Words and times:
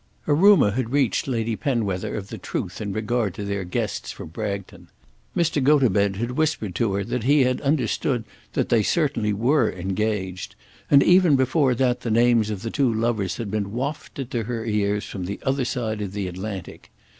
A 0.25 0.33
rumour 0.33 0.71
had 0.71 0.89
reached 0.89 1.27
Lady 1.27 1.55
Penwether 1.55 2.15
of 2.15 2.29
the 2.29 2.39
truth 2.39 2.81
in 2.81 2.91
regard 2.91 3.35
to 3.35 3.45
their 3.45 3.63
guests 3.63 4.11
from 4.11 4.29
Bragton. 4.29 4.87
Mr. 5.37 5.63
Gotobed 5.63 6.15
had 6.15 6.31
whispered 6.31 6.73
to 6.73 6.93
her 6.95 7.03
that 7.03 7.21
he 7.25 7.41
had 7.43 7.61
understood 7.61 8.23
that 8.53 8.69
they 8.69 8.81
certainly 8.81 9.31
were 9.31 9.71
engaged; 9.71 10.55
and, 10.89 11.03
even 11.03 11.35
before 11.35 11.75
that, 11.75 11.99
the 12.01 12.09
names 12.09 12.49
of 12.49 12.63
the 12.63 12.71
two 12.71 12.91
lovers 12.91 13.37
had 13.37 13.51
been 13.51 13.73
wafted 13.73 14.31
to 14.31 14.45
her 14.45 14.65
ears 14.65 15.05
from 15.05 15.25
the 15.25 15.39
other 15.43 15.65
side 15.65 16.01
of 16.01 16.13
the 16.13 16.27
Atlantic. 16.27 16.89